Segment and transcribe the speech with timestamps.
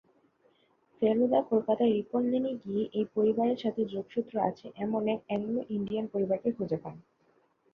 [1.01, 6.77] ফেলুদা কলকাতার রিপন লেনে গিয়ে এই পরিবারের সাথে যোগসূত্র আছে এমন এক অ্যাংলো-ইন্ডিয়ান পরিবারকে খুঁজে
[6.83, 6.95] পান।